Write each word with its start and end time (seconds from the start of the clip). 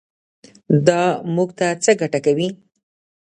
دا 0.87 1.01
موږ 1.35 1.49
ته 1.57 1.67
څه 1.83 1.91
ګټه 2.01 2.19
کوي. 2.25 2.49